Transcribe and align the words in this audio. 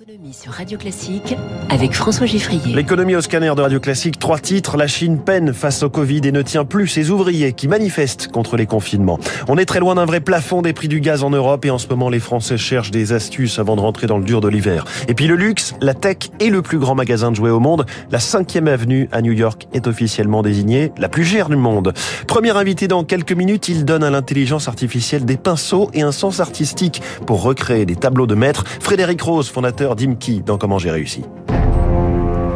L'économie 0.00 0.34
sur 0.34 0.50
Radio 0.50 0.76
Classique 0.76 1.36
avec 1.70 1.92
François. 1.92 2.26
L'économie 2.74 3.14
au 3.14 3.20
scanner 3.20 3.52
de 3.54 3.60
Radio 3.60 3.78
Classique, 3.78 4.18
trois 4.18 4.40
titres. 4.40 4.76
La 4.76 4.88
Chine 4.88 5.20
peine 5.20 5.54
face 5.54 5.84
au 5.84 5.88
Covid 5.88 6.20
et 6.24 6.32
ne 6.32 6.42
tient 6.42 6.64
plus 6.64 6.88
ses 6.88 7.10
ouvriers 7.10 7.52
qui 7.52 7.68
manifestent 7.68 8.26
contre 8.26 8.56
les 8.56 8.66
confinements. 8.66 9.20
On 9.46 9.56
est 9.56 9.66
très 9.66 9.78
loin 9.78 9.94
d'un 9.94 10.04
vrai 10.04 10.18
plafond 10.18 10.62
des 10.62 10.72
prix 10.72 10.88
du 10.88 10.98
gaz 10.98 11.22
en 11.22 11.30
Europe 11.30 11.64
et 11.64 11.70
en 11.70 11.78
ce 11.78 11.86
moment 11.86 12.08
les 12.08 12.18
Français 12.18 12.56
cherchent 12.56 12.90
des 12.90 13.12
astuces 13.12 13.60
avant 13.60 13.76
de 13.76 13.82
rentrer 13.82 14.08
dans 14.08 14.18
le 14.18 14.24
dur 14.24 14.40
de 14.40 14.48
l'hiver. 14.48 14.84
Et 15.06 15.14
puis 15.14 15.28
le 15.28 15.36
luxe, 15.36 15.74
la 15.80 15.94
tech 15.94 16.16
et 16.40 16.50
le 16.50 16.60
plus 16.60 16.78
grand 16.78 16.96
magasin 16.96 17.30
de 17.30 17.36
jouets 17.36 17.50
au 17.50 17.60
monde, 17.60 17.86
la 18.10 18.18
5e 18.18 18.66
avenue 18.66 19.08
à 19.12 19.22
New 19.22 19.32
York 19.32 19.68
est 19.74 19.86
officiellement 19.86 20.42
désignée 20.42 20.90
la 20.98 21.08
plus 21.08 21.24
chère 21.24 21.48
du 21.48 21.56
monde. 21.56 21.94
Premier 22.26 22.56
invité 22.56 22.88
dans 22.88 23.04
quelques 23.04 23.32
minutes, 23.32 23.68
il 23.68 23.84
donne 23.84 24.02
à 24.02 24.10
l'intelligence 24.10 24.66
artificielle 24.66 25.24
des 25.24 25.36
pinceaux 25.36 25.88
et 25.94 26.02
un 26.02 26.12
sens 26.12 26.40
artistique 26.40 27.00
pour 27.26 27.42
recréer 27.42 27.86
des 27.86 27.96
tableaux 27.96 28.26
de 28.26 28.34
maître. 28.34 28.64
Frédéric 28.80 29.22
Rose, 29.22 29.48
fondateur 29.48 29.83
d'Imki 29.92 30.42
dans 30.42 30.56
Comment 30.56 30.78
j'ai 30.78 30.90
réussi. 30.90 31.22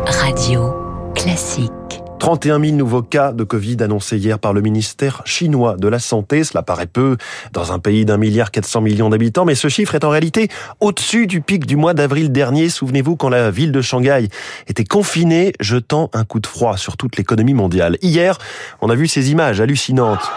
Radio 0.07 0.73
Classique. 1.15 1.73
31 2.19 2.61
000 2.61 2.77
nouveaux 2.77 3.03
cas 3.03 3.33
de 3.33 3.45
Covid 3.45 3.77
annoncés 3.81 4.17
hier 4.17 4.39
par 4.39 4.53
le 4.53 4.61
ministère 4.61 5.23
chinois 5.25 5.77
de 5.77 5.87
la 5.89 5.99
Santé. 5.99 6.43
Cela 6.43 6.63
paraît 6.63 6.87
peu 6.87 7.17
dans 7.53 7.73
un 7.73 7.79
pays 7.79 8.05
d'un 8.05 8.17
milliard 8.17 8.51
400 8.51 8.81
millions 8.81 9.11
d'habitants, 9.11 9.45
mais 9.45 9.55
ce 9.55 9.69
chiffre 9.69 9.95
est 9.95 10.05
en 10.05 10.11
réalité 10.11 10.49
au-dessus 10.81 11.27
du 11.27 11.41
pic 11.41 11.67
du 11.67 11.77
mois 11.77 11.95
d'avril 11.95 12.33
dernier. 12.33 12.71
Souvenez-vous 12.71 13.17
quand 13.17 13.29
la 13.29 13.51
ville 13.51 13.73
de 13.73 13.83
Shanghai 13.83 14.29
était 14.67 14.85
confinée, 14.85 15.53
jetant 15.61 16.11
un 16.13 16.25
coup 16.25 16.41
de 16.41 16.47
froid 16.47 16.77
sur 16.77 16.97
toute 16.97 17.17
l'économie 17.17 17.55
mondiale. 17.55 17.99
Hier, 18.03 18.39
on 18.81 18.89
a 18.91 18.95
vu 18.95 19.07
ces 19.07 19.31
images 19.31 19.61
hallucinantes. 19.61 20.29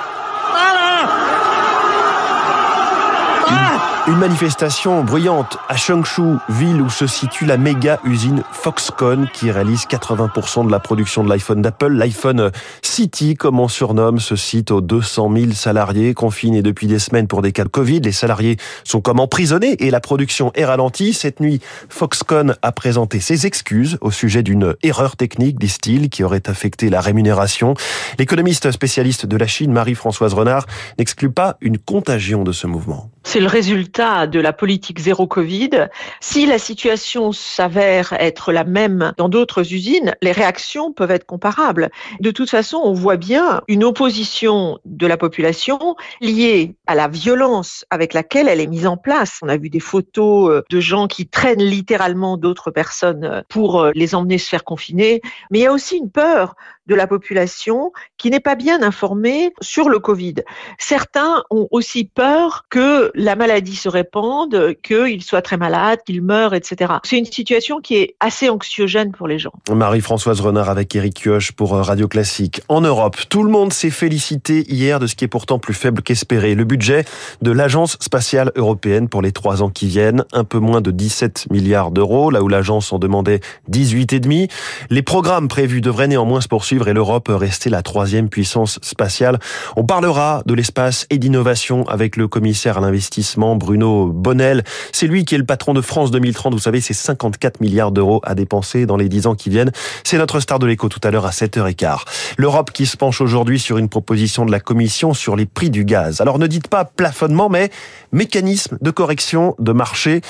Une 4.08 4.18
manifestation 4.18 5.04
bruyante 5.04 5.60
à 5.70 5.78
Changshu, 5.78 6.38
ville 6.50 6.82
où 6.82 6.90
se 6.90 7.06
situe 7.06 7.46
la 7.46 7.58
méga 7.58 8.00
usine 8.04 8.42
Foxconn 8.52 9.30
qui 9.32 9.52
réalise 9.52 9.86
80% 9.86 10.66
de 10.66 10.72
la 10.72 10.80
production 10.80 11.24
de 11.24 11.30
l'iPhone 11.30 11.62
d'Apple. 11.62 11.94
L'iPhone 11.94 12.52
City, 12.82 13.36
comme 13.36 13.60
on 13.60 13.68
surnomme 13.68 14.18
ce 14.18 14.36
site 14.36 14.72
aux 14.72 14.82
200 14.82 15.32
000 15.36 15.52
salariés 15.52 16.16
confinés 16.16 16.64
depuis 16.64 16.88
des 16.88 16.98
semaines 16.98 17.28
pour 17.28 17.44
des 17.44 17.52
cas 17.52 17.64
de 17.64 17.70
Covid. 17.70 18.00
Les 18.00 18.12
salariés 18.12 18.58
sont 18.84 19.02
comme 19.02 19.20
emprisonnés 19.20 19.76
et 19.78 19.92
la 19.92 20.00
production 20.00 20.52
est 20.56 20.66
ralentie. 20.66 21.14
Cette 21.14 21.40
nuit, 21.40 21.62
Foxconn 21.90 22.56
a 22.64 22.72
présenté 22.72 23.20
ses 23.20 23.46
excuses 23.46 24.00
au 24.02 24.10
sujet 24.10 24.42
d'une 24.42 24.74
erreur 24.82 25.16
technique, 25.16 25.60
disent-ils, 25.60 26.10
qui 26.10 26.24
aurait 26.24 26.50
affecté 26.50 26.90
la 26.90 27.02
rémunération. 27.02 27.76
L'économiste 28.18 28.72
spécialiste 28.72 29.28
de 29.28 29.38
la 29.38 29.46
Chine, 29.46 29.72
Marie-Françoise 29.72 30.34
Renard, 30.34 30.66
n'exclut 30.98 31.32
pas 31.32 31.58
une 31.62 31.78
contagion 31.78 32.44
de 32.44 32.52
ce 32.52 32.66
mouvement. 32.66 33.11
C'est 33.24 33.40
le 33.40 33.48
résultat 33.48 34.26
de 34.26 34.40
la 34.40 34.52
politique 34.52 35.00
zéro 35.00 35.28
Covid. 35.28 35.88
Si 36.20 36.46
la 36.46 36.58
situation 36.58 37.32
s'avère 37.32 38.14
être 38.14 38.52
la 38.52 38.64
même 38.64 39.14
dans 39.18 39.30
d'autres 39.30 39.74
usines, 39.74 40.16
les 40.22 40.32
réactions 40.32 40.92
peuvent 40.92 41.12
être 41.12 41.26
comparables. 41.26 41.92
De 42.20 42.32
toute 42.32 42.50
façon, 42.50 42.82
on 42.84 42.94
voit 42.94 43.18
bien 43.18 43.62
une 43.68 43.84
opposition 43.84 44.80
de 44.86 45.06
la 45.06 45.18
population 45.18 45.96
liée 46.20 46.76
à 46.88 46.96
la 46.96 47.08
violence 47.08 47.86
avec 47.90 48.14
laquelle 48.14 48.48
elle 48.48 48.60
est 48.60 48.68
mise 48.68 48.88
en 48.88 48.98
place. 48.98 49.40
On 49.44 49.50
a 49.50 49.58
vu 49.58 49.70
des 49.70 49.80
photos 49.80 50.50
euh, 50.50 50.64
de 50.70 50.80
gens 50.80 51.08
qui 51.08 51.28
traînent 51.28 51.64
littéralement 51.64 52.38
d'autres 52.38 52.72
personnes 52.72 53.44
pour 53.50 53.82
euh, 53.82 53.92
les 53.94 54.16
emmener 54.16 54.40
se 54.40 54.50
faire 54.50 54.64
confiner. 54.64 55.22
Mais 55.52 55.60
il 55.60 55.62
y 55.62 55.68
a 55.68 55.72
aussi 55.72 55.98
une 55.98 56.10
peur 56.10 56.56
de 56.88 56.96
la 56.96 57.08
population 57.08 57.92
qui 58.18 58.30
n'est 58.30 58.40
pas 58.40 58.56
bien 58.56 58.82
informée 58.82 59.54
sur 59.62 59.90
le 59.90 60.00
Covid. 60.00 60.36
Certains 60.80 61.44
ont 61.50 61.68
aussi 61.72 62.06
peur 62.06 62.66
que 62.70 63.12
la 63.16 63.36
maladie 63.36 63.76
se 63.76 63.90
répande, 63.90 64.76
qu'il 64.84 65.24
soit 65.24 65.42
très 65.42 65.58
malade, 65.58 66.00
qu'il 66.06 66.22
meure, 66.22 66.54
etc. 66.54 66.94
C'est 67.04 67.18
une 67.18 67.26
situation 67.26 67.80
qui 67.82 67.96
est 67.96 68.16
assez 68.20 68.50
anxiogène 68.50 69.12
pour 69.12 69.28
les 69.28 69.40
gens. 69.40 69.52
Marie-Françoise 69.70 70.42
Renard 70.42 70.70
avec 70.70 70.96
Eric 70.96 71.22
Kioch 71.22 71.52
pour 71.52 71.76
euh, 71.76 71.82
Radio 71.82 72.08
Classique. 72.08 72.62
En 72.68 72.82
Europe, 72.82 73.18
tout 73.30 73.44
le 73.44 73.52
monde 73.52 73.74
s'est 73.74 73.90
félicité 73.90 74.66
hier 74.72 75.00
de 75.00 75.08
ce 75.08 75.16
qui 75.16 75.26
est 75.26 75.30
pourtant 75.30 75.60
plus 75.60 75.74
faible 75.74 76.02
qu'espéré. 76.02 76.56
Le 76.56 76.64
budget 76.64 77.06
de 77.42 77.52
l'Agence 77.52 77.98
spatiale 78.00 78.52
européenne 78.56 79.08
pour 79.08 79.22
les 79.22 79.32
trois 79.32 79.64
ans 79.64 79.70
qui 79.70 79.88
viennent, 79.88 80.26
un 80.34 80.44
peu 80.44 80.60
moins 80.60 80.82
de 80.82 80.92
17 80.92 81.48
milliards 81.52 81.92
d'euros, 81.92 82.32
là 82.32 82.42
où 82.42 82.48
l'agence 82.48 82.92
en 82.92 83.00
demandait 83.00 83.40
18,5. 83.72 84.50
Les 84.90 85.02
programmes 85.02 85.48
prévus 85.48 85.82
devraient 85.82 86.08
néanmoins 86.08 86.42
se 86.42 86.48
poursuivre 86.48 86.71
et 86.72 86.94
l'Europe 86.94 87.30
rester 87.30 87.70
la 87.70 87.82
troisième 87.82 88.30
puissance 88.30 88.80
spatiale. 88.82 89.40
On 89.76 89.84
parlera 89.84 90.42
de 90.46 90.54
l'espace 90.54 91.06
et 91.10 91.18
d'innovation 91.18 91.88
avec 91.88 92.16
le 92.16 92.28
commissaire 92.28 92.78
à 92.78 92.82
l'investissement 92.82 93.56
Bruno 93.56 94.08
Bonnel. 94.08 94.64
C'est 94.94 95.08
lui 95.08 95.26
qui 95.26 95.36
est 95.36 95.38
le 95.38 95.46
patron 95.46 95.74
de 95.74 95.82
France 95.82 96.12
2030. 96.12 96.54
Vous 96.54 96.60
savez, 96.60 96.80
c'est 96.80 96.94
54 96.94 97.60
milliards 97.60 97.92
d'euros 97.92 98.22
à 98.24 98.36
dépenser 98.36 98.86
dans 98.86 98.96
les 98.96 99.10
10 99.10 99.28
ans 99.28 99.36
qui 99.36 99.50
viennent. 99.50 99.72
C'est 100.06 100.18
notre 100.18 100.40
star 100.40 100.60
de 100.60 100.66
l'écho 100.66 100.88
tout 100.88 101.02
à 101.04 101.12
l'heure 101.12 101.26
à 101.26 101.32
7h15. 101.32 102.00
L'Europe 102.38 102.72
qui 102.72 102.86
se 102.86 102.96
penche 102.96 103.20
aujourd'hui 103.20 103.60
sur 103.60 103.78
une 103.78 103.90
proposition 103.90 104.46
de 104.46 104.52
la 104.52 104.62
Commission 104.62 105.14
sur 105.14 105.36
les 105.36 105.46
prix 105.46 105.70
du 105.70 105.84
gaz. 105.84 106.22
Alors 106.22 106.40
ne 106.40 106.48
dites 106.48 106.70
pas 106.70 106.86
plafonnement, 106.86 107.50
mais 107.50 107.70
mécanisme 108.14 108.78
de 108.82 108.92
correction 108.92 109.56
de 109.60 109.74
marché. 109.74 110.22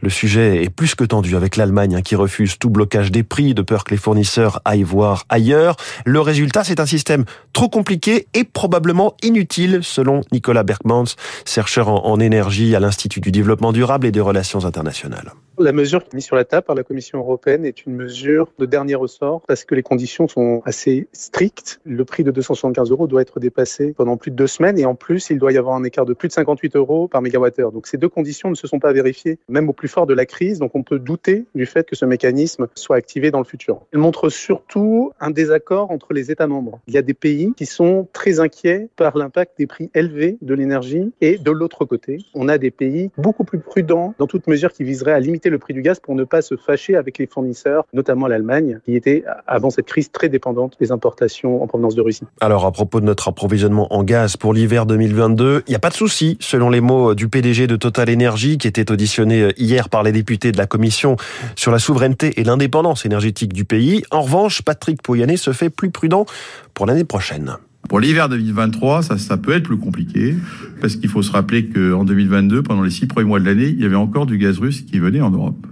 Le 0.00 0.10
sujet 0.10 0.62
est 0.62 0.70
plus 0.70 0.94
que 0.94 1.04
tendu 1.04 1.34
avec 1.34 1.56
l'Allemagne 1.56 1.96
hein, 1.96 2.02
qui 2.02 2.14
refuse 2.14 2.58
tout 2.58 2.70
blocage 2.70 3.10
des 3.10 3.22
prix 3.22 3.54
de 3.54 3.62
peur 3.62 3.84
que 3.84 3.90
les 3.90 3.96
fournisseurs 3.96 4.60
aillent 4.64 4.82
voir 4.82 5.24
ailleurs. 5.28 5.76
Le 6.04 6.20
résultat, 6.20 6.64
c'est 6.64 6.80
un 6.80 6.86
système 6.86 7.24
trop 7.52 7.68
compliqué 7.68 8.28
et 8.34 8.44
probablement 8.44 9.14
inutile, 9.22 9.80
selon 9.82 10.22
Nicolas 10.32 10.62
Bergmans, 10.62 11.04
chercheur 11.46 11.88
en 11.88 12.20
énergie 12.20 12.74
à 12.74 12.80
l'Institut 12.80 13.20
du 13.20 13.32
développement 13.32 13.72
durable 13.72 14.06
et 14.06 14.12
des 14.12 14.20
relations 14.20 14.64
internationales. 14.64 15.32
La 15.60 15.72
mesure 15.72 16.04
mise 16.14 16.24
sur 16.24 16.36
la 16.36 16.44
table 16.44 16.64
par 16.64 16.76
la 16.76 16.84
Commission 16.84 17.18
européenne 17.18 17.64
est 17.64 17.84
une 17.84 17.96
mesure 17.96 18.48
de 18.60 18.64
dernier 18.64 18.94
ressort 18.94 19.42
parce 19.48 19.64
que 19.64 19.74
les 19.74 19.82
conditions 19.82 20.28
sont 20.28 20.62
assez 20.64 21.08
strictes. 21.12 21.80
Le 21.84 22.04
prix 22.04 22.22
de 22.22 22.30
275 22.30 22.92
euros 22.92 23.08
doit 23.08 23.22
être 23.22 23.40
dépassé 23.40 23.92
pendant 23.92 24.16
plus 24.16 24.30
de 24.30 24.36
deux 24.36 24.46
semaines 24.46 24.78
et 24.78 24.86
en 24.86 24.94
plus, 24.94 25.30
il 25.30 25.38
doit 25.40 25.50
y 25.50 25.58
avoir 25.58 25.74
un 25.74 25.82
écart 25.82 26.06
de 26.06 26.12
plus 26.14 26.28
de 26.28 26.32
58 26.32 26.76
euros 26.76 27.08
par 27.08 27.22
mégawattheure. 27.22 27.72
Donc 27.72 27.88
ces 27.88 27.96
deux 27.96 28.08
conditions 28.08 28.50
ne 28.50 28.54
se 28.54 28.68
sont 28.68 28.78
pas 28.78 28.92
vérifiées, 28.92 29.40
même 29.48 29.68
au 29.68 29.72
plus 29.72 29.88
fort 29.88 30.06
de 30.06 30.14
la 30.14 30.26
crise. 30.26 30.60
Donc 30.60 30.76
on 30.76 30.84
peut 30.84 31.00
douter 31.00 31.44
du 31.56 31.66
fait 31.66 31.88
que 31.88 31.96
ce 31.96 32.04
mécanisme 32.04 32.68
soit 32.76 32.94
activé 32.94 33.32
dans 33.32 33.38
le 33.38 33.44
futur. 33.44 33.80
Elle 33.92 33.98
montre 33.98 34.28
surtout 34.28 35.10
un 35.18 35.30
désaccord 35.30 35.90
entre 35.90 36.12
les 36.12 36.30
États 36.30 36.46
membres. 36.46 36.78
Il 36.86 36.94
y 36.94 36.98
a 36.98 37.02
des 37.02 37.14
pays 37.14 37.52
qui 37.56 37.66
sont 37.66 38.06
très 38.12 38.38
inquiets 38.38 38.88
par 38.94 39.18
l'impact 39.18 39.58
des 39.58 39.66
prix 39.66 39.90
élevés 39.92 40.38
de 40.40 40.54
l'énergie 40.54 41.12
et 41.20 41.36
de 41.36 41.50
l'autre 41.50 41.84
côté, 41.84 42.18
on 42.34 42.48
a 42.48 42.58
des 42.58 42.70
pays 42.70 43.10
beaucoup 43.18 43.42
plus 43.42 43.58
prudents 43.58 44.14
dans 44.18 44.28
toute 44.28 44.46
mesure 44.46 44.72
qui 44.72 44.84
viserait 44.84 45.12
à 45.12 45.18
limiter 45.18 45.47
le 45.50 45.58
prix 45.58 45.74
du 45.74 45.82
gaz 45.82 46.00
pour 46.00 46.14
ne 46.14 46.24
pas 46.24 46.42
se 46.42 46.56
fâcher 46.56 46.96
avec 46.96 47.18
les 47.18 47.26
fournisseurs, 47.26 47.84
notamment 47.92 48.26
l'Allemagne, 48.26 48.80
qui 48.84 48.96
était 48.96 49.24
avant 49.46 49.70
cette 49.70 49.86
crise 49.86 50.10
très 50.10 50.28
dépendante 50.28 50.76
des 50.80 50.92
importations 50.92 51.62
en 51.62 51.66
provenance 51.66 51.94
de 51.94 52.02
Russie. 52.02 52.24
Alors 52.40 52.66
à 52.66 52.72
propos 52.72 53.00
de 53.00 53.06
notre 53.06 53.28
approvisionnement 53.28 53.92
en 53.92 54.04
gaz 54.04 54.36
pour 54.36 54.54
l'hiver 54.54 54.86
2022, 54.86 55.62
il 55.66 55.70
n'y 55.70 55.76
a 55.76 55.80
pas 55.80 55.90
de 55.90 55.94
souci, 55.94 56.36
selon 56.40 56.70
les 56.70 56.80
mots 56.80 57.14
du 57.14 57.28
PDG 57.28 57.66
de 57.66 57.76
Total 57.76 58.10
Energy, 58.10 58.58
qui 58.58 58.68
était 58.68 58.90
auditionné 58.90 59.52
hier 59.56 59.88
par 59.88 60.02
les 60.02 60.12
députés 60.12 60.52
de 60.52 60.58
la 60.58 60.66
Commission 60.66 61.16
sur 61.56 61.72
la 61.72 61.78
souveraineté 61.78 62.40
et 62.40 62.44
l'indépendance 62.44 63.04
énergétique 63.04 63.52
du 63.52 63.64
pays. 63.64 64.02
En 64.10 64.22
revanche, 64.22 64.62
Patrick 64.62 65.02
Pouyanné 65.02 65.36
se 65.36 65.52
fait 65.52 65.70
plus 65.70 65.90
prudent 65.90 66.26
pour 66.74 66.86
l'année 66.86 67.04
prochaine. 67.04 67.58
Pour 67.88 68.00
l'hiver 68.00 68.28
2023, 68.28 69.02
ça, 69.02 69.18
ça 69.18 69.36
peut 69.36 69.52
être 69.52 69.64
plus 69.64 69.78
compliqué, 69.78 70.34
parce 70.80 70.96
qu'il 70.96 71.08
faut 71.08 71.22
se 71.22 71.32
rappeler 71.32 71.66
qu'en 71.66 72.04
2022, 72.04 72.62
pendant 72.62 72.82
les 72.82 72.90
six 72.90 73.06
premiers 73.06 73.26
mois 73.26 73.40
de 73.40 73.46
l'année, 73.46 73.68
il 73.68 73.80
y 73.80 73.84
avait 73.84 73.94
encore 73.94 74.26
du 74.26 74.36
gaz 74.36 74.58
russe 74.58 74.82
qui 74.82 74.98
venait 74.98 75.20
en 75.20 75.30
Europe, 75.30 75.66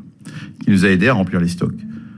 qui 0.65 0.71
nous 0.71 0.85
a 0.85 0.89
aidé 0.89 1.09
à 1.09 1.13
remplir 1.13 1.41
les 1.41 1.49
stocks. 1.49 1.77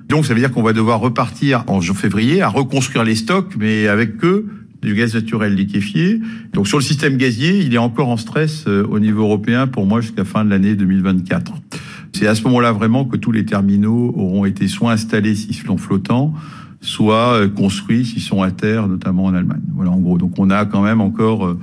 Donc 0.09 0.25
ça 0.25 0.35
veut 0.35 0.41
dire 0.41 0.53
qu'on 0.53 0.63
va 0.63 0.73
devoir 0.73 1.01
repartir 1.01 1.65
en 1.67 1.81
février 1.81 2.43
à 2.43 2.49
reconstruire 2.49 3.05
les 3.05 3.15
stocks, 3.15 3.55
mais 3.59 3.89
avec 3.89 4.17
que 4.17 4.47
du 4.83 4.95
gaz 4.95 5.15
naturel 5.15 5.55
liquéfié. 5.55 6.21
Donc 6.53 6.69
sur 6.69 6.79
le 6.79 6.85
système 6.85 7.17
gazier, 7.17 7.59
il 7.59 7.75
est 7.75 7.79
encore 7.79 8.09
en 8.09 8.17
stress 8.17 8.65
euh, 8.69 8.87
au 8.89 9.01
niveau 9.01 9.23
européen 9.23 9.67
pour 9.67 9.87
moi 9.87 10.01
jusqu'à 10.01 10.25
fin 10.25 10.45
de 10.45 10.51
l'année 10.51 10.77
2024. 10.77 11.53
C'est 12.13 12.27
à 12.27 12.35
ce 12.35 12.43
moment-là 12.45 12.73
vraiment 12.73 13.05
que 13.05 13.17
tous 13.17 13.33
les 13.33 13.45
terminaux 13.45 14.15
auront 14.17 14.45
été 14.45 14.69
soit 14.69 14.93
installés 14.93 15.35
s'ils 15.35 15.55
sont 15.55 15.77
flottants, 15.77 16.33
soit 16.81 17.35
euh, 17.35 17.49
construits 17.49 18.05
s'ils 18.05 18.23
sont 18.23 18.43
à 18.43 18.51
terre, 18.51 18.89
notamment 18.89 19.25
en 19.25 19.35
Allemagne. 19.35 19.63
Voilà, 19.75 19.91
en 19.91 19.99
gros. 19.99 20.19
Donc 20.19 20.39
on 20.39 20.51
a 20.51 20.65
quand 20.65 20.83
même 20.83 21.01
encore 21.01 21.47
euh, 21.47 21.59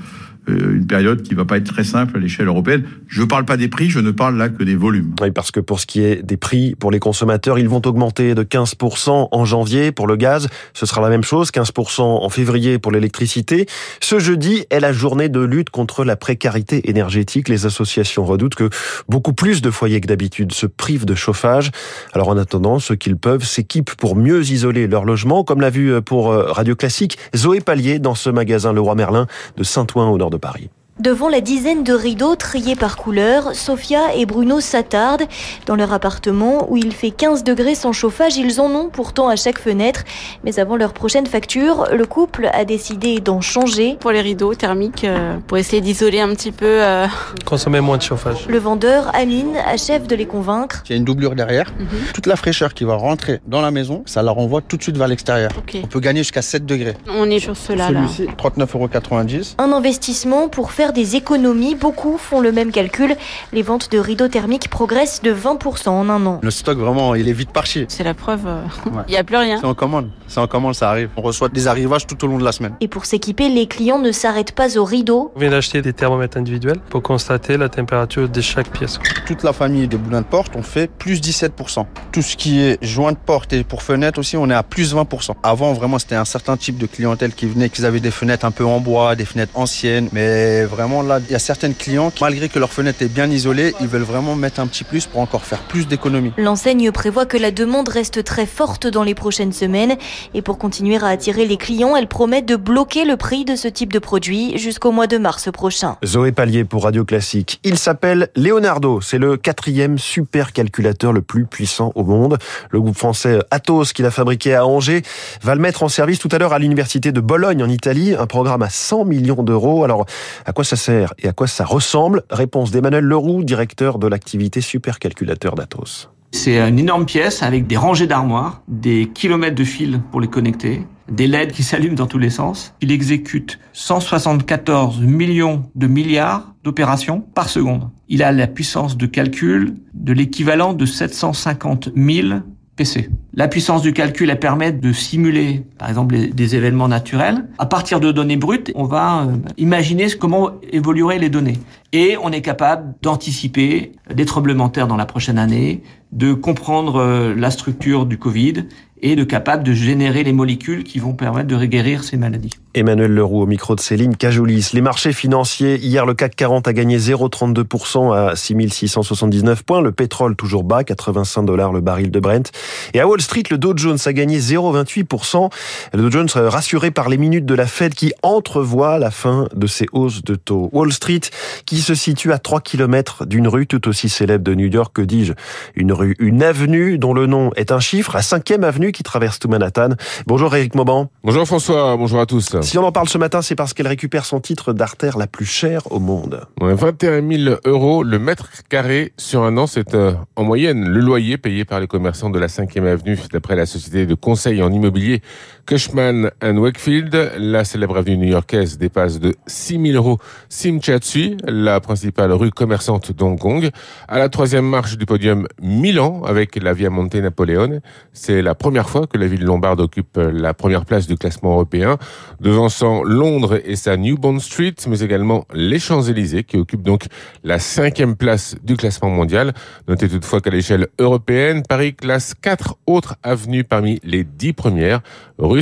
une 0.48 0.86
période 0.88 1.22
qui 1.24 1.34
va 1.34 1.46
pas 1.46 1.58
être 1.58 1.72
très 1.72 1.84
simple 1.84 2.18
à 2.18 2.20
l'échelle 2.20 2.48
européenne. 2.48 2.84
Je 3.08 3.22
ne 3.22 3.26
parle 3.26 3.46
pas 3.46 3.58
des 3.58 3.68
prix, 3.68 3.90
je 3.90 4.00
ne 4.00 4.12
parle 4.12 4.38
là 4.38 4.50
que 4.50 4.64
des 4.64 4.76
volumes. 4.76 5.14
Oui, 5.22 5.32
parce 5.32 5.52
que 5.52 5.60
pour 5.60 5.80
ce 5.80 5.86
qui 5.86 6.02
est 6.02 6.24
des 6.24 6.38
prix 6.38 6.76
pour 6.76 6.92
les 6.92 7.00
consommateurs, 7.00 7.60
ils 7.60 7.70
vont 7.70 7.82
augmenter 7.86 8.36
de 8.36 8.44
15% 8.44 9.30
en 9.32 9.46
janvier 9.46 9.92
pour 9.92 10.08
le 10.08 10.16
gaz. 10.16 10.48
Ce 10.74 10.86
sera 10.86 11.02
la 11.02 11.10
même 11.10 11.24
chose, 11.24 11.50
15% 11.52 12.02
en 12.02 12.30
février 12.30 12.80
pour 12.80 12.92
l'électricité. 12.92 13.66
Ce 14.02 14.20
jeudi 14.20 14.66
est 14.70 14.80
la 14.80 14.94
journée 14.94 15.30
de 15.30 15.40
lutte 15.40 15.70
contre 15.70 16.04
la 16.04 16.16
précarité 16.16 16.90
énergétique. 16.90 17.50
Les 17.50 17.66
associations 17.66 18.26
redoutent 18.26 18.56
que 18.56 18.70
beaucoup 19.10 19.34
plus 19.34 19.62
de 19.62 19.72
foyers 19.72 20.02
que 20.02 20.08
d'habitude 20.08 20.54
se 20.54 20.66
privent 20.66 21.06
de 21.06 21.16
chauffage. 21.16 21.72
Alors 22.14 22.30
en 22.30 22.38
attendant, 22.38 22.80
ceux 22.80 22.96
qu'ils 22.96 23.18
peuvent 23.18 23.46
s'équipent 23.46 23.96
pour 23.96 24.16
mieux 24.16 24.44
isoler 24.44 24.88
leur 24.88 25.06
logement, 25.06 25.44
comme 25.44 25.62
l'a 25.62 25.70
vu 25.70 26.02
pour 26.02 26.28
Radio 26.34 26.76
Classique 26.76 27.18
Zoé 27.36 27.62
Pallier 27.62 28.00
dans 28.00 28.16
ce 28.16 28.30
magasin 28.30 28.74
Leroy 28.74 28.96
Merlin 28.96 29.28
de 29.58 29.64
Saint-Ouen 29.64 30.10
au 30.10 30.18
nord 30.18 30.30
de 30.30 30.35
Paris. 30.40 30.70
Devant 31.02 31.28
la 31.28 31.42
dizaine 31.42 31.84
de 31.84 31.92
rideaux 31.92 32.38
triés 32.38 32.78
par 32.78 32.96
couleur, 32.96 33.54
Sophia 33.54 34.16
et 34.16 34.26
Bruno 34.26 34.62
s'attardent. 34.62 35.26
Dans 35.66 35.76
leur 35.76 35.92
appartement, 35.92 36.72
où 36.72 36.78
il 36.78 36.94
fait 36.94 37.12
15 37.12 37.44
degrés 37.44 37.76
sans 37.76 37.92
chauffage, 37.92 38.38
ils 38.38 38.62
en 38.62 38.72
ont 38.72 38.88
pourtant 38.88 39.28
à 39.28 39.36
chaque 39.36 39.60
fenêtre. 39.60 40.06
Mais 40.46 40.58
avant 40.58 40.78
leur 40.78 40.94
prochaine 40.94 41.26
facture, 41.26 41.90
le 41.92 42.06
couple 42.06 42.50
a 42.54 42.64
décidé 42.64 43.20
d'en 43.20 43.42
changer. 43.42 43.98
Pour 44.00 44.12
les 44.12 44.22
rideaux 44.22 44.56
thermiques, 44.56 45.04
euh, 45.04 45.36
pour 45.48 45.58
essayer 45.58 45.82
d'isoler 45.82 46.22
un 46.22 46.30
petit 46.30 46.54
peu. 46.54 46.66
Euh... 46.66 47.08
Consommer 47.44 47.82
moins 47.82 47.98
de 47.98 48.02
chauffage. 48.02 48.46
Le 48.48 48.58
vendeur, 48.58 49.14
Amine, 49.14 49.58
achève 49.68 50.08
de 50.08 50.16
les 50.16 50.26
convaincre. 50.26 50.82
Il 50.86 50.92
y 50.92 50.94
a 50.94 50.98
une 50.98 51.04
doublure 51.04 51.36
derrière. 51.36 51.74
Mm 51.78 51.84
-hmm. 51.84 52.14
Toute 52.14 52.28
la 52.28 52.38
fraîcheur 52.38 52.74
qui 52.74 52.86
va 52.86 52.96
rentrer 52.96 53.42
dans 53.48 53.62
la 53.62 53.72
maison, 53.72 54.04
ça 54.06 54.24
la 54.24 54.32
renvoie 54.32 54.62
tout 54.62 54.78
de 54.78 54.84
suite 54.84 54.98
vers 54.98 55.10
l'extérieur. 55.10 55.52
Okay. 55.58 55.82
On 55.84 55.88
peut 55.88 56.00
gagner 56.00 56.22
jusqu'à 56.22 56.42
7 56.42 56.66
degrés. 56.66 56.96
On 57.10 57.30
est 57.30 57.42
sur 57.42 57.58
cela 57.58 57.88
Celui-ci, 57.90 58.28
39,90 58.38 59.56
Un 59.58 59.74
investissement 59.74 60.48
pour 60.48 60.72
faire 60.72 60.85
des 60.94 61.16
économies. 61.16 61.76
Beaucoup 61.76 62.18
font 62.18 62.40
le 62.40 62.52
même 62.52 62.72
calcul. 62.72 63.16
Les 63.54 63.62
ventes 63.62 63.92
de 63.92 63.98
rideaux 63.98 64.28
thermiques 64.28 64.70
progressent 64.70 65.22
de 65.22 65.34
20% 65.34 65.90
en 65.90 66.10
un 66.10 66.26
an. 66.26 66.40
Le 66.42 66.52
stock, 66.52 66.78
vraiment, 66.78 67.16
il 67.16 67.30
est 67.30 67.34
vite 67.34 67.52
parti. 67.52 67.86
C'est 67.88 68.04
la 68.04 68.14
preuve, 68.14 68.42
il 68.46 68.48
euh... 68.50 69.02
n'y 69.08 69.14
ouais. 69.14 69.18
a 69.20 69.24
plus 69.24 69.38
rien. 69.38 69.58
C'est 69.60 69.66
en 69.66 69.74
commande. 69.74 70.10
C'est 70.28 70.40
en 70.40 70.48
commande, 70.48 70.76
ça 70.76 70.90
arrive. 70.90 71.10
On 71.18 71.22
reçoit 71.22 71.50
des 71.50 71.68
arrivages 71.68 72.08
tout 72.08 72.24
au 72.24 72.28
long 72.28 72.38
de 72.38 72.44
la 72.44 72.52
semaine. 72.52 72.76
Et 72.82 72.88
pour 72.88 73.06
s'équiper, 73.06 73.50
les 73.50 73.68
clients 73.68 74.00
ne 74.00 74.12
s'arrêtent 74.12 74.54
pas 74.54 74.78
aux 74.78 74.86
rideaux. 74.86 75.32
On 75.36 75.40
vient 75.40 75.52
d'acheter 75.52 75.82
des 75.82 75.94
thermomètres 75.94 76.38
individuels 76.38 76.80
pour 76.90 77.02
constater 77.04 77.58
la 77.58 77.70
température 77.70 78.28
de 78.28 78.42
chaque 78.42 78.70
pièce. 78.70 79.00
Toute 79.26 79.44
la 79.44 79.54
famille 79.54 79.88
des 79.88 79.98
boudins 79.98 80.22
de 80.22 80.26
porte, 80.26 80.54
on 80.56 80.64
fait 80.64 80.90
plus 80.90 81.20
17%. 81.20 81.86
Tout 82.12 82.22
ce 82.22 82.36
qui 82.36 82.62
est 82.62 82.84
joint 82.84 83.12
de 83.12 83.18
porte 83.18 83.54
et 83.54 83.64
pour 83.64 83.84
fenêtre 83.84 84.20
aussi, 84.20 84.38
on 84.38 84.50
est 84.50 84.54
à 84.54 84.64
plus 84.64 84.96
20%. 84.96 85.32
Avant, 85.44 85.74
vraiment, 85.74 86.00
c'était 86.00 86.16
un 86.16 86.26
certain 86.26 86.58
type 86.58 86.78
de 86.78 86.86
clientèle 86.86 87.34
qui 87.34 87.46
venait, 87.46 87.70
qui 87.70 87.86
avaient 87.86 88.00
des 88.00 88.12
fenêtres 88.12 88.46
un 88.46 88.52
peu 88.52 88.66
en 88.66 88.80
bois, 88.80 89.16
des 89.16 89.26
fenêtres 89.26 89.54
anciennes. 89.56 90.10
Mais 90.12 90.66
vraiment, 90.76 91.02
là, 91.02 91.20
il 91.28 91.32
y 91.32 91.36
a 91.36 91.40
certaines 91.40 91.74
clients 91.74 92.12
qui, 92.12 92.22
malgré 92.22 92.50
que 92.50 92.60
leur 92.60 92.72
fenêtre 92.72 93.02
est 93.02 93.08
bien 93.08 93.30
isolée, 93.30 93.74
ils 93.80 93.88
veulent 93.88 94.02
vraiment 94.02 94.36
mettre 94.36 94.60
un 94.60 94.68
petit 94.68 94.84
plus 94.84 95.06
pour 95.06 95.22
encore 95.22 95.46
faire 95.46 95.60
plus 95.60 95.88
d'économies. 95.88 96.34
L'enseigne 96.38 96.92
prévoit 96.92 97.26
que 97.26 97.38
la 97.38 97.52
demande 97.52 97.88
reste 97.88 98.24
très 98.24 98.46
forte 98.46 98.86
dans 98.86 99.04
les 99.04 99.16
prochaines 99.16 99.54
semaines. 99.54 99.96
Et 100.34 100.42
pour 100.42 100.58
continuer 100.58 100.98
à 100.98 101.08
attirer 101.08 101.46
les 101.46 101.56
clients, 101.56 101.96
elle 101.96 102.08
promet 102.08 102.42
de 102.42 102.58
bloquer 102.58 103.06
le 103.06 103.16
prix 103.16 103.46
de 103.46 103.56
ce 103.56 103.70
type 103.70 103.94
de 103.94 104.00
produit 104.00 104.58
jusqu'au 104.58 104.92
mois 104.92 105.08
de 105.08 105.18
mars 105.18 105.50
prochain. 105.52 105.96
Zoé 106.04 106.34
Pallier 106.34 106.66
pour 106.66 106.84
Radio 106.84 107.06
Classique. 107.06 107.60
Il 107.64 107.78
s'appelle 107.78 108.28
Leonardo. 108.36 109.00
C'est 109.00 109.18
le 109.18 109.38
quatrième 109.38 109.98
supercalculateur 109.98 111.14
le 111.14 111.22
plus 111.22 111.46
puissant 111.46 111.94
au 111.96 112.04
monde. 112.04 112.38
Le 112.70 112.82
groupe 112.82 112.98
français 112.98 113.40
Atos, 113.50 113.94
qu'il 113.94 114.06
a 114.06 114.12
fabriqué 114.12 114.56
à 114.56 114.66
Angers, 114.66 115.04
va 115.42 115.56
le 115.56 115.62
mettre 115.62 115.84
en 115.84 115.90
service 115.90 116.20
tout 116.20 116.30
à 116.34 116.38
l'heure 116.38 116.52
à 116.52 116.60
l'université 116.60 117.14
de 117.14 117.22
Bologne 117.22 117.64
en 117.64 117.70
Italie. 117.70 118.14
Un 118.14 118.28
programme 118.28 118.62
à 118.62 118.70
100 118.70 119.06
millions 119.06 119.44
d'euros. 119.44 119.86
Alors, 119.86 120.06
à 120.46 120.52
quoi 120.52 120.65
ça 120.66 120.76
sert 120.76 121.14
et 121.20 121.28
à 121.28 121.34
quoi 121.34 121.48
ça 121.48 121.64
ressemble 121.64 122.24
Réponse 122.30 122.72
d'Emmanuel 122.72 123.06
Leroux, 123.06 123.44
directeur 123.44 124.00
de 124.00 124.08
l'activité 124.08 124.62
supercalculateur 124.62 125.56
d'Atos. 125.56 126.10
C'est 126.32 126.60
une 126.60 126.80
énorme 126.80 127.06
pièce 127.06 127.44
avec 127.44 127.66
des 127.66 127.78
rangées 127.78 128.08
d'armoires, 128.08 128.62
des 128.68 129.10
kilomètres 129.14 129.56
de 129.56 129.64
fils 129.64 130.00
pour 130.12 130.20
les 130.20 130.28
connecter, 130.28 130.82
des 131.10 131.28
LED 131.28 131.52
qui 131.54 131.64
s'allument 131.64 131.96
dans 131.96 132.08
tous 132.08 132.18
les 132.18 132.30
sens. 132.30 132.74
Il 132.82 132.92
exécute 132.92 133.60
174 133.74 135.00
millions 135.02 135.64
de 135.76 135.88
milliards 135.88 136.54
d'opérations 136.64 137.22
par 137.22 137.48
seconde. 137.48 137.90
Il 138.10 138.22
a 138.22 138.32
la 138.32 138.48
puissance 138.48 138.98
de 138.98 139.06
calcul 139.06 139.76
de 139.94 140.14
l'équivalent 140.14 140.74
de 140.74 140.86
750 140.86 141.92
000 141.96 142.40
PC. 142.76 143.10
La 143.34 143.48
puissance 143.48 143.82
du 143.82 143.94
calcul, 143.94 144.36
permet 144.40 144.72
de 144.74 144.92
simuler, 144.92 145.64
par 145.78 145.88
exemple, 145.88 146.16
des 146.16 146.56
événements 146.56 146.88
naturels. 146.88 147.46
À 147.58 147.66
partir 147.66 148.00
de 148.00 148.12
données 148.12 148.38
brutes, 148.38 148.72
on 148.76 148.84
va 148.84 149.24
euh, 149.24 149.38
imaginer 149.58 150.08
comment 150.12 150.52
évolueraient 150.72 151.20
les 151.20 151.30
données. 151.30 151.58
Et 151.94 152.18
on 152.22 152.32
est 152.32 152.42
capable 152.42 152.94
d'anticiper 153.02 153.94
des 154.14 154.26
tremblements 154.26 154.68
de 154.68 154.74
terre 154.74 154.88
dans 154.88 154.98
la 154.98 155.06
prochaine 155.06 155.38
année, 155.38 155.84
de 156.12 156.34
comprendre 156.34 156.98
euh, 156.98 157.34
la 157.36 157.50
structure 157.50 158.06
du 158.06 158.18
Covid 158.18 158.66
et 159.06 159.16
de 159.16 159.24
capable 159.24 159.64
de 159.64 159.72
générer 159.72 160.24
les 160.24 160.34
molécules 160.34 160.84
qui 160.84 160.98
vont 160.98 161.14
permettre 161.14 161.48
de 161.48 161.66
guérir 161.66 162.04
ces 162.04 162.18
maladies. 162.18 162.50
Emmanuel 162.74 163.12
Leroux 163.12 163.44
au 163.44 163.46
micro 163.46 163.76
de 163.76 163.80
Céline 163.80 164.18
Cajoulis. 164.18 164.72
Les 164.74 164.82
marchés 164.82 165.14
financiers, 165.14 165.78
hier 165.78 166.08
le 166.08 166.16
CAC 166.16 166.36
40 166.36 166.68
a 166.68 166.74
gagné 166.74 166.98
0,32% 166.98 168.14
à 168.14 168.36
6679 168.36 169.64
points. 169.64 169.82
Le 169.82 169.92
pétrole 169.92 170.36
toujours 170.36 170.64
bas, 170.64 170.84
85 170.84 171.44
dollars 171.44 171.72
le 171.72 171.82
baril 171.82 172.10
de 172.10 172.20
Brent. 172.20 172.52
Et 172.96 173.00
à 173.00 173.08
Wall 173.08 173.22
Street, 173.22 173.44
le 173.52 173.60
Dow 173.60 173.78
Jones 173.78 174.00
a 174.04 174.12
gagné 174.12 174.40
0,28%. 174.40 175.52
Le 175.94 176.02
Dow 176.02 176.12
Jones 176.12 176.30
rassuré 176.34 176.90
par 176.90 177.08
les 177.08 177.18
minutes 177.18 177.46
de 177.46 177.54
la 177.54 177.68
Fed 177.68 177.94
qui 177.94 178.12
entrevoit 178.24 178.98
la 178.98 179.12
fin 179.12 179.48
de 179.56 179.68
ses 179.68 179.86
hausses 179.92 180.24
de 180.24 180.34
taux. 180.34 180.70
Wall 180.74 180.92
Street 180.92 181.22
qui 181.68 181.78
se 181.78 181.94
situe 181.94 182.34
à 182.34 182.40
3 182.40 182.60
km 182.62 183.28
d'une 183.28 183.48
rue 183.48 183.68
tout 183.68 183.88
aussi 183.88 184.10
célèbre 184.10 184.44
de 184.44 184.56
New 184.56 184.68
York, 184.68 184.94
que 184.96 185.04
dis-je, 185.04 185.34
une 185.76 185.94
rue, 185.94 186.16
une 186.18 186.42
avenue 186.42 186.98
dont 186.98 187.14
le 187.14 187.28
nom 187.28 187.52
est 187.56 187.72
un 187.72 187.80
chiffre, 187.80 188.16
la 188.16 188.24
cinquième 188.24 188.64
avenue 188.64 188.92
qui 188.96 189.04
traverse 189.04 189.40
tout 189.40 189.50
Manhattan. 189.50 189.90
Bonjour 190.26 190.56
Eric 190.56 190.74
Mauban. 190.74 191.10
Bonjour 191.24 191.46
François, 191.46 191.98
bonjour 191.98 192.20
à 192.20 192.26
tous. 192.26 192.56
Si 192.62 192.78
on 192.78 192.84
en 192.84 192.92
parle 192.92 193.10
ce 193.10 193.18
matin, 193.18 193.42
c'est 193.42 193.56
parce 193.56 193.74
qu'elle 193.74 193.88
récupère 193.88 194.26
son 194.26 194.40
titre 194.40 194.72
d'artère 194.72 195.18
la 195.18 195.28
plus 195.28 195.46
chère 195.46 195.92
au 195.92 196.00
monde. 196.00 196.42
Ouais, 196.62 196.74
21 196.74 197.28
000 197.28 197.58
euros 197.66 198.04
le 198.04 198.18
mètre 198.18 198.50
carré 198.70 199.12
sur 199.18 199.44
un 199.44 199.58
an, 199.58 199.68
c'est 199.68 199.94
euh, 199.94 200.14
en 200.38 200.44
moyenne 200.44 200.88
le 200.88 201.00
loyer 201.02 201.38
payé 201.38 201.66
par 201.66 201.82
les 201.82 201.88
commerçants 201.88 202.30
de 202.30 202.40
la 202.40 202.48
5e 202.48 202.86
avenue, 202.86 203.20
d'après 203.32 203.56
la 203.56 203.66
société 203.66 204.06
de 204.06 204.16
conseil 204.16 204.64
en 204.64 204.72
immobilier 204.72 205.22
Cushman 205.66 206.30
Wakefield. 206.42 207.34
La 207.38 207.64
célèbre 207.64 207.98
avenue 207.98 208.18
new-yorkaise 208.18 208.78
dépasse 208.78 209.20
de 209.20 209.36
6 209.48 209.82
000 209.92 209.96
euros 209.96 210.20
Simchatsui, 210.50 211.38
la 211.46 211.80
principale 211.80 212.32
rue 212.34 212.52
commerçante 212.52 213.12
d'Hong 213.12 213.40
Kong. 213.40 213.70
À 214.08 214.20
la 214.20 214.30
troisième 214.30 214.66
marche 214.66 214.98
du 214.98 215.06
podium, 215.06 215.48
Milan, 215.62 216.22
avec 216.24 216.62
la 216.62 216.74
Via 216.74 216.90
Monte 216.90 217.16
Napoleone. 217.16 217.82
C'est 218.14 218.42
la 218.42 218.54
première 218.54 218.90
fois 218.90 219.08
que 219.08 219.18
la 219.18 219.28
ville 219.28 219.44
lombarde 219.44 219.80
occupe 219.80 220.18
la 220.18 220.54
première 220.54 220.86
place 220.86 221.08
du 221.08 221.18
classement 221.18 221.52
européen, 221.54 221.98
devançant 222.40 223.04
Londres 223.04 223.60
et 223.66 223.76
sa 223.76 223.98
New 223.98 224.18
Bond 224.18 224.40
Street, 224.40 224.76
mais 224.88 225.00
également 225.00 225.46
les 225.54 225.80
Champs-Élysées, 225.80 226.44
qui 226.44 226.58
occupent 226.58 226.84
donc 226.84 227.06
la 227.44 227.60
cinquième 227.60 228.16
place 228.16 228.56
du 228.64 228.78
classement 228.78 229.10
mondial. 229.10 229.54
Notez 229.88 230.10
toutefois 230.10 230.42
qu'à 230.42 230.52
l'échelle 230.52 230.88
européenne, 231.00 231.64
Paris 231.68 231.96
classe 231.96 232.34
quatre 232.34 232.78
autres 232.86 233.16
avenues 233.24 233.64
parmi 233.64 234.00
les 234.04 234.24
dix 234.24 234.54
premières. 234.54 235.02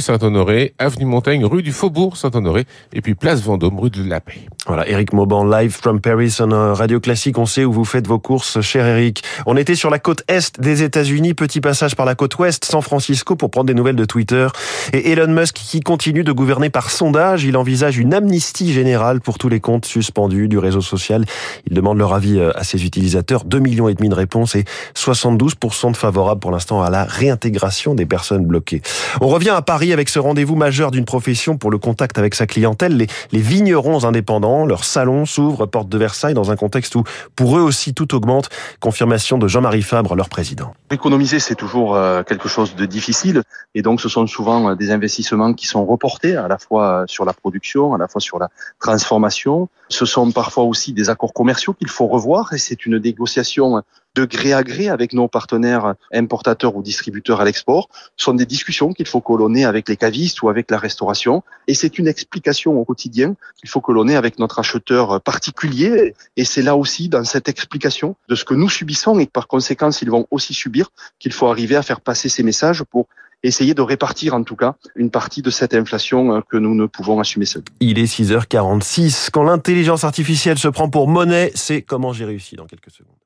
Saint-Honoré, 0.01 0.73
Avenue 0.79 1.05
Montaigne, 1.05 1.45
rue 1.45 1.63
du 1.63 1.71
Faubourg 1.71 2.17
Saint-Honoré, 2.17 2.65
et 2.93 3.01
puis 3.01 3.15
Place 3.15 3.41
Vendôme, 3.41 3.79
rue 3.79 3.89
de 3.89 4.03
la 4.03 4.19
Paix. 4.21 4.47
Voilà, 4.65 4.87
Eric 4.87 5.11
Mauban, 5.11 5.45
live 5.45 5.71
from 5.71 5.99
Paris, 5.99 6.37
en 6.39 6.73
Radio 6.73 6.99
Classique. 6.99 7.37
On 7.37 7.45
sait 7.45 7.65
où 7.65 7.73
vous 7.73 7.83
faites 7.83 8.07
vos 8.07 8.19
courses, 8.19 8.61
cher 8.61 8.85
Eric. 8.85 9.23
On 9.45 9.57
était 9.57 9.75
sur 9.75 9.89
la 9.89 9.99
côte 9.99 10.23
est 10.29 10.59
des 10.59 10.83
États-Unis, 10.83 11.33
petit 11.33 11.59
passage 11.59 11.95
par 11.95 12.05
la 12.05 12.15
côte 12.15 12.37
ouest, 12.37 12.63
San 12.63 12.81
Francisco, 12.81 13.35
pour 13.35 13.51
prendre 13.51 13.67
des 13.67 13.73
nouvelles 13.73 13.97
de 13.97 14.05
Twitter. 14.05 14.47
Et 14.93 15.11
Elon 15.11 15.27
Musk 15.27 15.55
qui 15.55 15.81
continue 15.81 16.23
de 16.23 16.31
gouverner 16.31 16.69
par 16.69 16.91
sondage, 16.91 17.43
il 17.43 17.57
envisage 17.57 17.97
une 17.97 18.13
amnistie 18.13 18.71
générale 18.71 19.19
pour 19.19 19.37
tous 19.37 19.49
les 19.49 19.59
comptes 19.59 19.85
suspendus 19.85 20.47
du 20.47 20.57
réseau 20.57 20.81
social. 20.81 21.25
Il 21.67 21.73
demande 21.73 21.97
leur 21.97 22.13
avis 22.13 22.39
à 22.39 22.63
ses 22.63 22.85
utilisateurs. 22.85 23.43
2 23.43 23.59
millions 23.59 23.89
et 23.89 23.93
demi 23.93 24.07
de 24.07 24.15
réponses 24.15 24.55
et 24.55 24.63
72% 24.95 25.91
de 25.91 25.97
favorables 25.97 26.39
pour 26.39 26.51
l'instant 26.51 26.81
à 26.81 26.89
la 26.89 27.03
réintégration 27.03 27.95
des 27.95 28.05
personnes 28.05 28.45
bloquées. 28.45 28.81
On 29.19 29.27
revient 29.27 29.49
à 29.49 29.61
Paris 29.61 29.82
avec 29.91 30.07
ce 30.07 30.19
rendez-vous 30.19 30.55
majeur 30.55 30.91
d'une 30.91 31.05
profession 31.05 31.57
pour 31.57 31.71
le 31.71 31.77
contact 31.77 32.17
avec 32.17 32.35
sa 32.35 32.47
clientèle, 32.47 32.95
les, 32.95 33.07
les 33.31 33.39
vignerons 33.39 34.05
indépendants. 34.05 34.65
Leur 34.65 34.83
salon 34.83 35.25
s'ouvre 35.25 35.65
porte 35.65 35.89
de 35.89 35.97
Versailles 35.97 36.33
dans 36.33 36.51
un 36.51 36.55
contexte 36.55 36.95
où 36.95 37.03
pour 37.35 37.57
eux 37.57 37.61
aussi 37.61 37.93
tout 37.93 38.15
augmente. 38.15 38.49
Confirmation 38.79 39.37
de 39.37 39.47
Jean-Marie 39.47 39.81
Fabre, 39.81 40.15
leur 40.15 40.29
président. 40.29 40.73
Économiser, 40.91 41.39
c'est 41.39 41.55
toujours 41.55 41.97
quelque 42.27 42.47
chose 42.47 42.75
de 42.75 42.85
difficile 42.85 43.41
et 43.75 43.81
donc 43.81 43.99
ce 43.99 44.09
sont 44.09 44.27
souvent 44.27 44.75
des 44.75 44.91
investissements 44.91 45.53
qui 45.53 45.67
sont 45.67 45.85
reportés 45.85 46.35
à 46.35 46.47
la 46.47 46.57
fois 46.57 47.03
sur 47.07 47.25
la 47.25 47.33
production, 47.33 47.93
à 47.93 47.97
la 47.97 48.07
fois 48.07 48.21
sur 48.21 48.39
la 48.39 48.49
transformation. 48.79 49.67
Ce 49.89 50.05
sont 50.05 50.31
parfois 50.31 50.63
aussi 50.63 50.93
des 50.93 51.09
accords 51.09 51.33
commerciaux 51.33 51.73
qu'il 51.73 51.89
faut 51.89 52.07
revoir 52.07 52.53
et 52.53 52.57
c'est 52.57 52.85
une 52.85 52.97
négociation 52.97 53.81
de 54.15 54.25
gré 54.25 54.53
à 54.53 54.63
gré 54.63 54.89
avec 54.89 55.13
nos 55.13 55.27
partenaires 55.27 55.95
importateurs 56.13 56.75
ou 56.75 56.83
distributeurs 56.83 57.41
à 57.41 57.45
l'export. 57.45 57.89
Sont 58.17 58.33
des 58.33 58.45
discussions 58.45 58.93
qu'il 58.93 59.07
faut 59.07 59.23
ait 59.55 59.63
avec 59.63 59.89
les 59.89 59.97
cavistes 59.97 60.41
ou 60.41 60.49
avec 60.49 60.69
la 60.69 60.77
restauration. 60.77 61.43
Et 61.67 61.73
c'est 61.73 61.97
une 61.97 62.07
explication 62.07 62.79
au 62.79 62.85
quotidien 62.85 63.35
qu'il 63.57 63.69
faut 63.69 63.81
ait 64.07 64.15
avec 64.15 64.39
notre 64.39 64.59
acheteur 64.59 65.21
particulier. 65.21 66.13
Et 66.37 66.45
c'est 66.45 66.61
là 66.61 66.75
aussi, 66.75 67.09
dans 67.09 67.23
cette 67.23 67.49
explication 67.49 68.15
de 68.29 68.35
ce 68.35 68.45
que 68.45 68.53
nous 68.53 68.69
subissons 68.69 69.19
et 69.19 69.25
que 69.25 69.31
par 69.31 69.47
conséquent, 69.47 69.89
ils 69.89 70.09
vont 70.09 70.27
aussi 70.31 70.53
subir, 70.53 70.89
qu'il 71.19 71.33
faut 71.33 71.47
arriver 71.47 71.75
à 71.75 71.81
faire 71.81 72.01
passer 72.01 72.29
ces 72.29 72.43
messages 72.43 72.83
pour 72.83 73.07
essayer 73.43 73.73
de 73.73 73.81
répartir 73.81 74.33
en 74.33 74.43
tout 74.43 74.55
cas 74.55 74.75
une 74.95 75.09
partie 75.09 75.41
de 75.41 75.49
cette 75.49 75.73
inflation 75.73 76.41
que 76.49 76.57
nous 76.57 76.75
ne 76.75 76.85
pouvons 76.85 77.19
assumer 77.19 77.45
seuls. 77.45 77.63
Il 77.81 77.99
est 77.99 78.05
6h46. 78.05 79.29
Quand 79.31 79.43
l'intelligence 79.43 80.03
artificielle 80.03 80.57
se 80.57 80.69
prend 80.69 80.89
pour 80.89 81.07
monnaie, 81.07 81.51
c'est 81.55 81.81
comment 81.81 82.13
j'ai 82.13 82.25
réussi 82.25 82.55
dans 82.55 82.65
quelques 82.65 82.91
secondes. 82.91 83.22